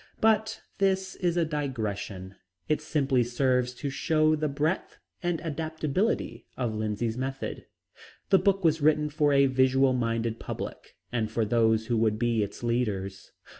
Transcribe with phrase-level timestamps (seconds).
[0.19, 2.33] But this is a digression.
[2.67, 7.67] It simply serves to show the breadth and adaptability of Lindsay's method.
[8.31, 12.41] The book was written for a visual minded public and for those who would be
[12.41, 13.31] its leaders.